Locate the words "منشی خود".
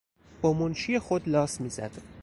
0.53-1.29